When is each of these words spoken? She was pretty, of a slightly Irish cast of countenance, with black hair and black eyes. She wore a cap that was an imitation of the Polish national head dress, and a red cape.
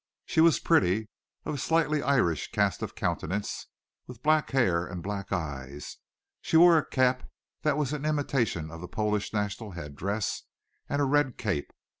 She 0.25 0.41
was 0.41 0.57
pretty, 0.57 1.09
of 1.45 1.53
a 1.53 1.57
slightly 1.59 2.01
Irish 2.01 2.49
cast 2.51 2.81
of 2.81 2.95
countenance, 2.95 3.67
with 4.07 4.23
black 4.23 4.49
hair 4.49 4.83
and 4.83 5.03
black 5.03 5.31
eyes. 5.31 5.97
She 6.41 6.57
wore 6.57 6.75
a 6.79 6.85
cap 6.89 7.29
that 7.61 7.77
was 7.77 7.93
an 7.93 8.03
imitation 8.03 8.71
of 8.71 8.81
the 8.81 8.87
Polish 8.87 9.31
national 9.31 9.73
head 9.73 9.95
dress, 9.95 10.41
and 10.89 11.03
a 11.03 11.05
red 11.05 11.37
cape. 11.37 11.71